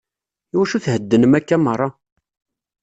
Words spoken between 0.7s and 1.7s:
theddnen akka